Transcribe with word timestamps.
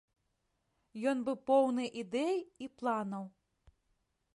Ён 1.11 1.17
быў 1.29 1.37
поўны 1.51 1.85
ідэй 2.03 2.35
і 2.65 2.75
планаў. 2.81 3.23